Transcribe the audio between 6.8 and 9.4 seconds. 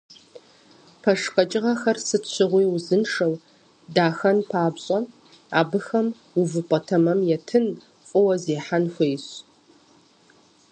тэмэм етын, фӏыуэ зехьэн хуейщ.